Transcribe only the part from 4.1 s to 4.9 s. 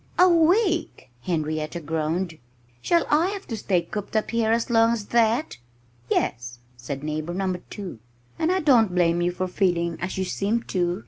up here as